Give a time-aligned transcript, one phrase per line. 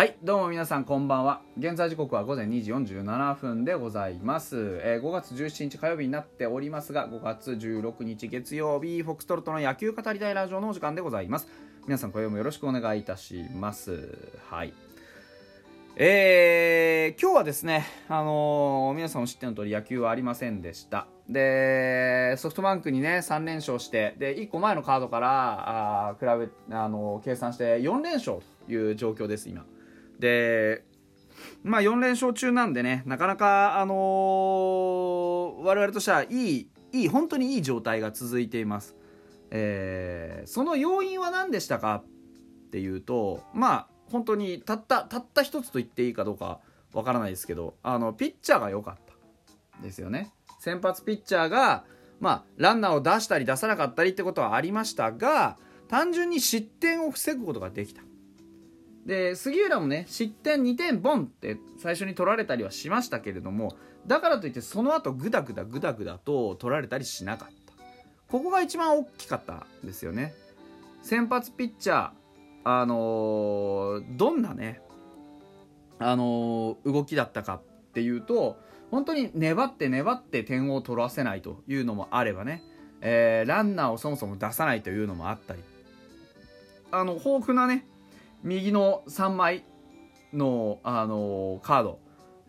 [0.00, 1.42] はいどうも皆さんこんばんは。
[1.58, 11.48] 現在時刻は午前2時47分でございます、えー5月17日火曜日になっておりますが5月16日月曜日フォックストロットの野球語りたいラジオのお時間でございます。
[11.84, 14.16] 皆さん今夜もよろしくお願いいたします。
[14.48, 14.72] はい。
[15.96, 21.08] えー今日はですね、あのー皆さんも知っての通り野球はありませんでした。
[21.28, 29.66] でソフトバンクにね3連勝してで1個前のカードからあー比べ、あのー計算して4連勝という状況です今。
[30.20, 30.84] で
[31.62, 38.96] まあ4連勝中なんでねなかなかあのー我々としてはいいいい本当にいい状態が続いています。
[39.50, 42.02] えーその要因は何でしたか
[42.66, 46.60] っていうとまあ本当にたったたった一つと言っていいかどうか
[46.92, 50.32] わからないですけどあのピッチャーが良かったですよね。
[50.60, 51.84] 先発ピッチャーが
[52.20, 55.56] まあランナーを出したり出さなかったりってことはありましたが
[55.88, 58.02] 単純に失点を防ぐことができた。
[59.06, 63.74] で杉浦もね失点2点ボンって最初に取られたりはしましたけれども
[64.06, 67.60] だからといってその後グダグダグダグダと取られたりしなかった。
[68.28, 70.34] ここが一番大きかったですよね。
[71.02, 72.10] 先発ピッチャー
[72.64, 74.80] あのーどんなね
[75.98, 78.56] あのー動きだったかっていうと
[78.90, 82.62] 本当に粘って粘って点を取らせないというのもあればね、
[83.00, 85.60] えーランナーをそもそも出さないというのもあったり
[86.92, 87.86] あの豊富なね
[88.42, 89.64] 右の3枚
[90.32, 91.98] の、あのーカード、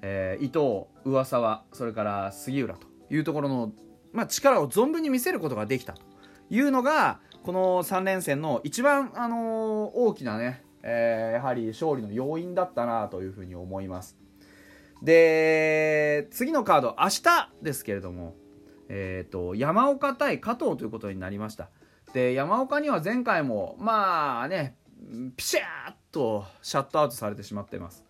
[0.02, 3.72] えー伊藤上沢それから杉浦というところの、
[4.14, 6.02] まあ、力を存分に見せることができたと。
[6.50, 14.18] いうのがこの3連戦の一番、あのー大きなね、えーやはり勝利の要因だったなというふうに思います。
[15.02, 18.36] で次のカード明日ですけれども、
[18.88, 21.70] えー、と山岡対加藤ということになりました。
[22.14, 24.76] で山岡には前回もまあね
[25.36, 28.06] ピシャーッとシャットアウトされてしまっています、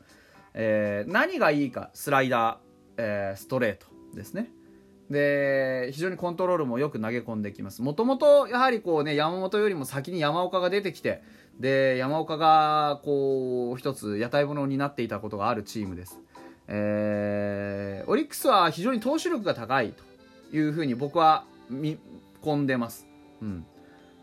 [0.54, 2.58] えー何がいいかスライダー、
[2.98, 4.50] えーストレートですね。
[5.10, 7.82] で非常にコントロールもよく投げ込んできます。
[7.82, 11.22] もともとやはりこうね山本よりも先に山岡が出てきて
[11.60, 16.20] で山岡がこう一つ屋台骨になっていたことがあるチームです、
[16.68, 19.94] えーオリックスは非常に投手力が高い
[20.52, 21.98] というふうに僕は見
[22.42, 23.06] 込んでます、
[23.42, 23.66] うん。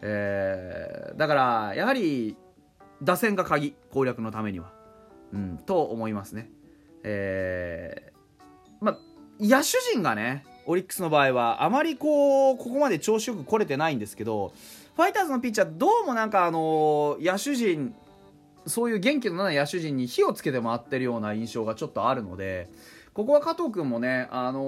[0.01, 2.37] えーだからやはり
[3.03, 4.73] 打線が鍵攻略のためには、
[5.33, 6.51] うん、と思いますね。
[7.03, 8.19] えー
[8.81, 8.99] まあ
[9.41, 14.53] 野手陣がねオリックスの場合はあまりこうここまで調子よく来れてないんですけど
[14.97, 17.95] ファイターズのピッチャーどうもなんかあの野手陣
[18.67, 22.69] そういう元気のない野手陣に火をつけて回ってるような印象がちょっとあるので
[23.15, 24.61] ここは加藤君もね、あの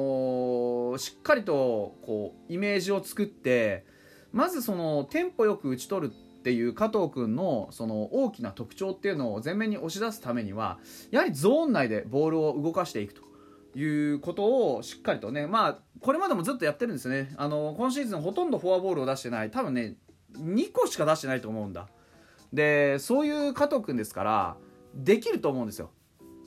[0.95, 3.85] ーしっかりとこうイメージを作って
[4.33, 10.79] まずそのテンポよく打ち取るっていう加藤君のその大きな特徴っていうのを前面に押し出すためには
[11.11, 13.23] やはりゾーン内でボールを動かしていくと
[13.79, 17.35] いうことをしっかりとねまあこれまでもずっとやってるんですよね。
[17.37, 19.51] あの今シーズンほとんどフォアボールを出してない。
[19.51, 19.97] 多分ね
[20.33, 21.89] 2個しか出してないと思うんだ。
[22.55, 24.57] でそういう加藤君ですから
[24.95, 25.91] できると思うんですよ。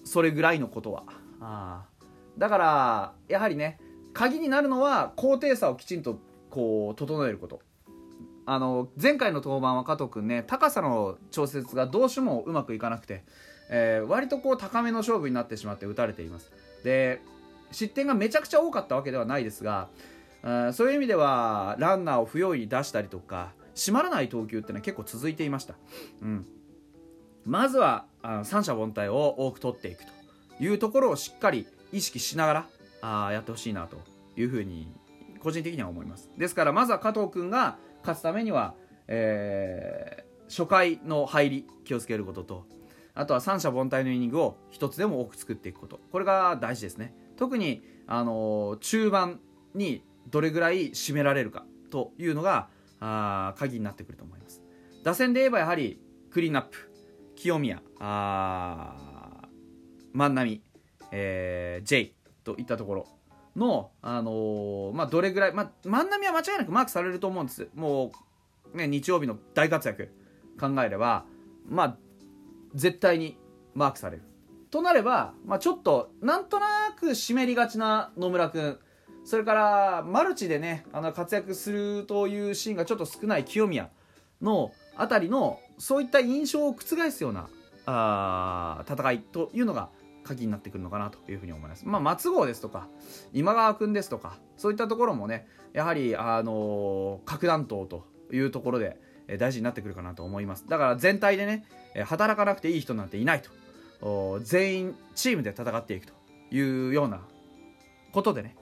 [0.03, 1.03] それぐらいのことは。
[1.39, 2.05] ああ。
[2.39, 3.79] だからやはりね
[4.11, 7.61] 鍵になるのは高低差をきちんとこう整えること。
[8.45, 13.23] あの前回の登板は加藤君ね高さの調節がどうしてもうまくいかなくて、
[13.69, 16.51] えー割とこう高めの勝負になってしまって打たれています。
[16.83, 17.21] で
[17.71, 19.89] 失点がめちゃくちゃ多かったわけではないですが
[20.43, 25.75] あーそういう意味ではランナーを不用意に出したりとか締まらない投球っていうのは結構続いていました、
[26.21, 26.45] うん、
[27.45, 30.11] まずはあの三者凡退を多く取っていくと
[30.63, 32.67] いうところをしっかり意識しながら
[33.01, 33.97] あやってほしいなと
[34.37, 34.91] いうふうに
[35.39, 36.29] 個人的には思います。
[36.37, 38.75] ですからまずは加藤君が勝つためには、
[39.07, 42.67] えー初回の入り気をつけることと
[43.15, 45.99] あとは三者凡退のイニングを一つでも多く作っていくこと。
[46.11, 47.15] これが大事ですね。
[47.37, 49.39] 特に、あのー中盤
[49.73, 52.69] にどれぐらい締められるかというのが
[52.99, 54.61] あ鍵になってくると思います。
[55.03, 55.99] 打線で言えばやはり
[56.29, 56.91] クリーンアップ
[57.35, 59.47] 清宮あ
[60.11, 60.61] 万波、
[61.11, 62.13] えー、J
[62.43, 63.07] といったところ。
[63.55, 67.67] の、あのーまあ、どれぐらい、まあ、万波は間違いなくマークされると思うんです。
[67.75, 68.11] も
[68.73, 70.09] う、ね、日曜日の大活躍。
[70.59, 71.25] 考えれば
[71.67, 71.97] まあ
[72.75, 73.37] 絶対に
[73.73, 74.23] マークされる。
[74.71, 78.79] となれば、まあ、ちょっとなんとなく湿りがちな野村君
[79.23, 83.89] それからマルチでねあの活躍するというシーンがちょっと少ない清宮
[84.41, 87.47] のあたりのそういった印象を覆すような
[87.85, 89.89] あ戦いというのが
[90.23, 91.87] 鍵になってくるのかなというふうに思います。
[91.87, 92.87] まあ、松郷ですとか
[93.33, 100.67] 今川君ですとかそういったところもねやはり、あのー核弾頭というところでえー大事になってくるかなと思います。
[100.67, 103.51] だから全体でねえー働かなくていい人なんていないと。
[104.41, 106.13] 全員チームで戦っていくと
[106.51, 107.21] いうような
[108.11, 108.57] ことでね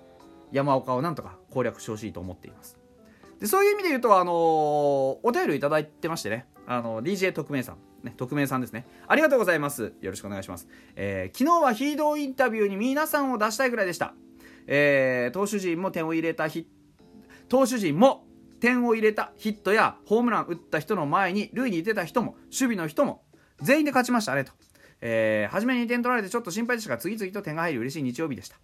[0.51, 2.77] 山岡をなんとか攻略してほしいと思っています。
[3.39, 8.85] でそういう意味で言うと、あのー、お便りいただいてましてね、あの DJ 特命さん、ね、特命さんですね。
[9.07, 9.93] ありがとうございます。
[10.01, 10.67] よろしくお願いします。
[10.95, 14.13] えー、昨日はヒーローインタビューに皆さんを出したいぐらいでした。
[14.67, 16.67] えー、投手陣も点を入れたヒ
[17.49, 18.25] 投手陣も
[18.59, 23.23] 点を入れたヒットやホームラン打った人の前に塁に出た人も守備の人も
[23.61, 24.51] 全員で勝ちましたねと。
[25.01, 28.57] えー、初めに点取られてちょっと心配でしたが次々と点が入り嬉しい日曜日でした。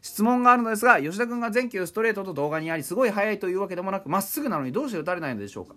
[0.00, 5.74] 質問があるのですが吉田君が全球ストレートと動画にありすごい速いというわけでもなくまっすぐなのにどうして打たれないのでしょうか。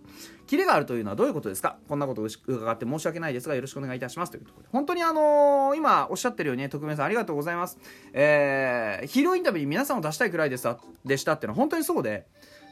[0.48, 1.78] キレがあるというのはどういうことですか。
[1.88, 4.70] こんなことを伺って申し訳ないですがよろしくお願いいたしますというところで。
[4.72, 7.78] 本当にあのー、今おっしゃってるようにね徳明さんありがとうございます、
[8.14, 12.28] えー、ヒーローインタビューに皆さんを出したいくらいでしたでしたっていうのは本当にそうで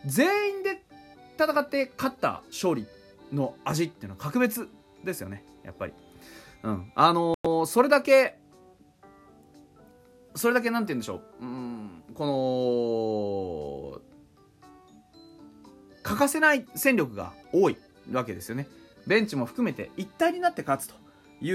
[0.05, 0.83] 全員で
[1.37, 2.85] 戦って勝った勝利
[3.33, 4.67] の味っていうのは格別
[5.03, 5.43] ですよね。
[5.63, 5.93] やっぱり。
[6.63, 6.91] うん。
[6.95, 8.37] あのー、それだけ
[10.39, 11.43] それだけなんて言うんでしょう。
[11.43, 12.25] うんこ
[13.95, 14.01] の
[16.01, 17.77] 欠かせない戦力が多い
[18.11, 18.67] わけですよね。
[19.05, 20.95] ベンチも含めて一体になって勝つと
[21.45, 21.51] い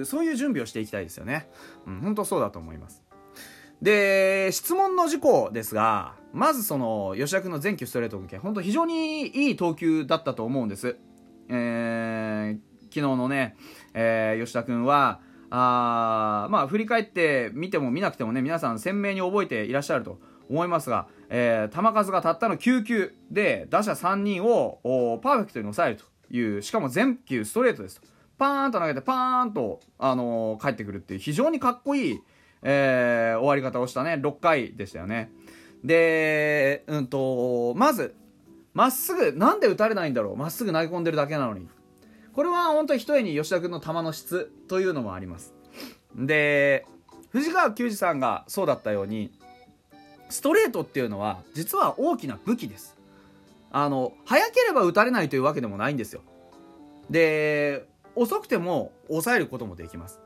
[0.00, 1.48] うそういう準備をしていきたいですよね。
[1.86, 3.02] うん本当そうだと思います。
[3.82, 10.96] で質問の事項ですがまずその吉田君の全球ストレート向け本当非常にいい投球だったと思うんです。
[11.48, 13.56] えー、昨日のね、
[13.94, 15.20] えー、吉田君は
[15.50, 20.18] あまあ振り返って見ても見なくてもね皆さん鮮明に覚えていらっしゃると
[20.48, 26.04] 思いますが、えー、球数がたったの9球で打者3人をパーフェクトに抑えると
[26.34, 28.06] いうしかも全球ストレートですと。
[28.38, 32.20] パーンと投げてパーンと、あのー、帰ってくるっていう非常にかっこいい、
[32.62, 35.30] えー、終わり方をしたね6回でしたよね。
[35.84, 38.14] でうんとまず
[38.72, 40.36] まっすぐなんで打たれないんだろう。
[40.36, 41.68] まっすぐ投げ込んでるだけなのに。
[42.40, 45.52] これは本当一重に吉田君の球の質というのもあります。
[46.16, 46.86] で
[47.28, 49.30] 藤川球児さんがそうだったように
[50.30, 52.96] ストレートっていうのは実は大きな武器です。
[53.70, 56.22] あの速ければ打たれないというわけでもないんですよ。
[57.10, 60.18] で遅くても抑えることもできます。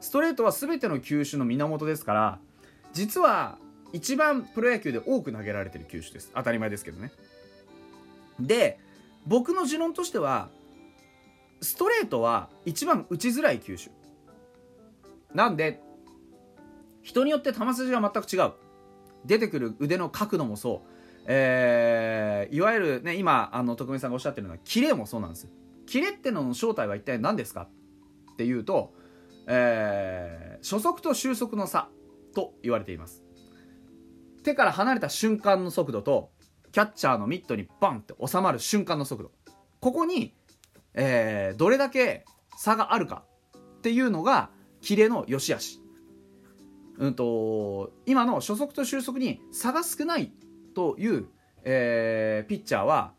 [0.00, 2.38] ストレートは全ての球種の源ですから
[2.94, 3.58] 実は
[3.92, 6.32] 一番プロ野球で多く投げられてる球種です。
[6.34, 7.12] 当たり前ですけどね。
[8.40, 8.80] で
[9.26, 10.48] 僕の持論としては
[11.60, 13.92] ストレートは一番打ちづらい球種。
[15.34, 15.80] なんで
[17.02, 18.52] 人によって球筋が全く違う。
[19.24, 20.88] 出てくる腕の角度もそう、
[21.26, 25.46] えー、いわゆるね今あの徳光さんがおっしゃってるのはキレもそうなんです
[25.86, 27.68] キレってのの正体は一体何ですか？
[28.32, 28.94] っていうと、
[29.46, 31.90] えー、初速と収束の差
[32.34, 33.22] と言われています。
[34.42, 36.30] 手から離れた瞬間の速度と
[36.72, 39.32] キャッチャーのミットにバンって収まる瞬間の速度。
[39.80, 40.34] ここに
[40.94, 42.24] えー、どれだけ
[42.56, 43.24] 差があるか
[43.56, 44.50] っていうのが
[44.80, 45.80] キレの良し悪し。
[46.98, 50.32] うんと、今の初速と収束に差が少ない
[50.74, 51.28] という、
[51.64, 53.14] えー、ピッチャーは、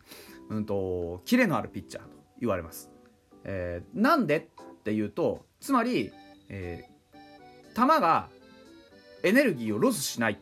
[0.49, 2.09] うんと、キレのあるピッチャーと
[2.39, 2.91] 言われます。
[3.43, 6.11] えー、なんでっていうと、つまり、
[6.49, 8.29] えー、球が
[9.23, 10.39] エネルギーをロスしない。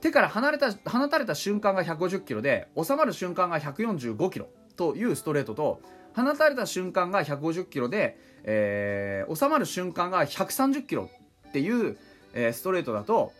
[0.00, 4.48] 手から離れた、放たれた瞬間が150キロで、収まる瞬間が145キロ。
[4.76, 5.80] というストレートと
[6.14, 11.10] 放たれた瞬間が150キロで、えー、収まる瞬間が130キロ
[11.48, 11.98] っていう、
[12.32, 13.32] えー、ストレートだと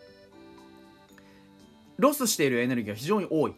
[1.99, 3.55] ロスしているエネルギーが非常に多い。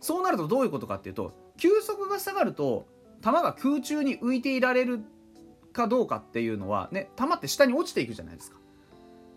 [0.00, 2.86] そうなるとどういうことかっていうと球速が下がると
[3.24, 5.00] 球が空中に浮いていられる
[5.72, 8.58] かどうかっていうのはね球って下に落ちていくじゃないですか。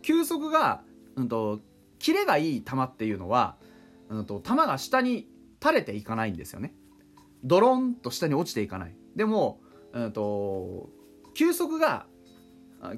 [0.02, 0.82] 球速が、
[1.16, 1.60] うんと、
[2.00, 3.58] キレがいい球っていうのは、
[4.10, 5.28] うんと球が下に
[5.62, 6.74] 垂れていかないんですよね。
[7.44, 8.96] ドロンと下に落ちていかない。
[9.16, 9.62] でも、
[9.94, 10.90] うんと、
[11.34, 12.06] 球速が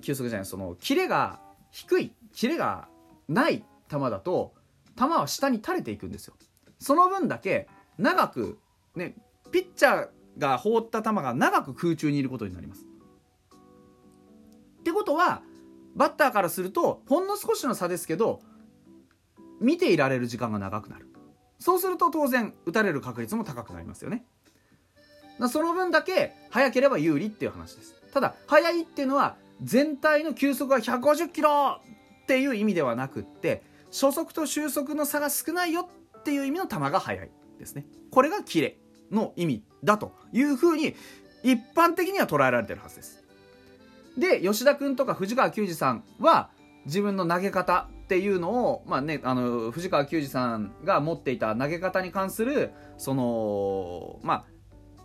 [0.01, 1.39] 球速じゃないそのキレが
[1.71, 2.87] 低いキレが
[3.27, 4.53] ない球だと
[4.97, 6.35] 球は下に垂れていくんですよ。
[6.79, 7.67] その分だけ
[7.97, 8.59] 長く
[8.95, 9.15] ね
[9.51, 12.85] ピッチャーが放った球が長く空中にいることになります。
[14.79, 15.41] ってことは
[15.95, 18.41] バッターからするとほんの少しの差ですけど
[19.59, 21.10] 見ていられる時間が長くなる。
[21.61, 24.25] そうすると当然打たれる確率も高くなりますよね。
[25.47, 27.95] その分だけ速ければ有利っていう話です。
[28.11, 31.79] ただ速いっていうのは全体の球速が150キロ
[32.23, 35.87] っていう意味ではなくって初速と終速の差が少ないよ
[36.17, 37.85] っていう意味の球が速いですね。
[38.09, 38.79] これがキレ
[39.11, 40.95] の意味だというふうに
[41.43, 43.23] 一般的には捉えられてるはずです。
[44.17, 46.49] で吉田君とか藤川球児さんは
[46.85, 54.45] 自分の投げ方っていうのを、まあね、あの藤川球児さんが持っていた投げ方に関するその、まあ、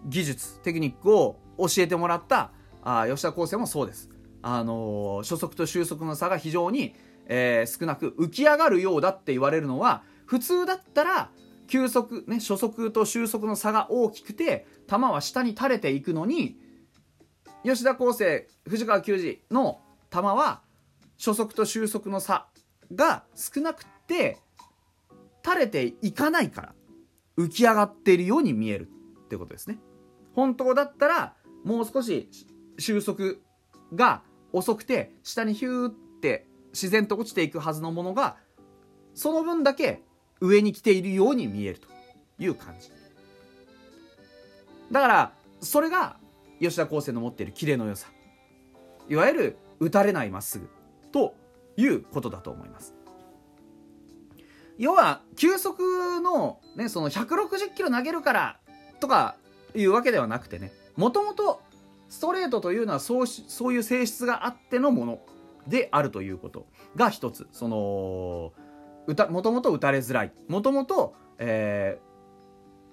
[0.06, 2.52] 技術テクニックを教えてもらった
[2.82, 4.10] あ吉田康生もそうです。
[4.42, 6.94] あの初速と終速の差が非常に、
[7.26, 11.30] えー少なく浮き上がるようだって言われるのは普通だったら
[11.66, 16.58] 急速、ね、初速と終速の差が大きくて球は下に垂れていくのに
[17.64, 19.80] 吉田康生藤川球児の
[20.12, 20.62] 球は
[21.18, 22.48] 初速と終速の差
[22.94, 24.38] が少なくて
[25.44, 26.74] 垂れていかないから
[27.36, 28.88] 浮き上がっているように見える
[29.24, 29.78] ってことですね。
[30.34, 32.28] 本当だったらもう少し
[32.78, 33.34] 収束
[33.94, 38.36] が遅くて下にヒューって自然と落ちていくはずのものが
[39.14, 40.02] その分だけ
[40.40, 41.88] 上に来ているように見えると
[42.38, 42.90] いう感じ。
[44.90, 46.18] だからそれが
[46.60, 48.08] 吉田康生の持っているキレの良さ。
[49.08, 50.68] いわゆる打たれないまっすぐ。
[51.12, 51.34] と
[51.76, 52.94] いうことだと思います。
[54.78, 58.60] 要は球速の,、ね、その160キロ投げるから
[59.00, 59.36] とか
[59.74, 61.62] いうわけではなくてねもともと
[62.10, 65.20] ストレートというのはそうしそういう性質があってのもの
[65.66, 67.46] であるということが一つ。
[67.52, 68.52] その
[69.30, 70.32] もともと打たれづらい。
[70.48, 71.98] もともとえ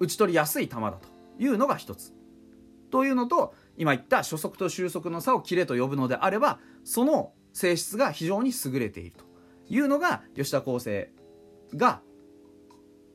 [0.00, 2.12] 打ち取りやすい球だというのが一つ。
[2.90, 9.24] というのと今言った初速と終速の差をキレと呼ぶのであればその性質が非常に優れていると。
[9.68, 11.10] いうのが吉田康生
[11.74, 12.00] が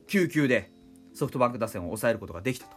[0.08, 0.72] 9球で
[1.14, 2.76] ソフトバンク打線を抑えることができたと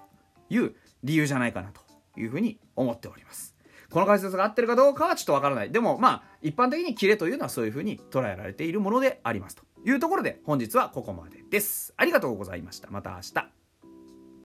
[0.50, 1.82] いう理由じゃないかなと
[2.20, 3.56] いうふうに思っております。
[3.90, 5.72] この解説が合ってるかどうかはちょっとわからない。
[5.72, 11.94] でもまあ一般的にキレというのはそういうふうに捉えられているものでありますというところで本日はここまでです。
[11.98, 12.90] ありがとうございました。
[12.92, 13.63] また明日。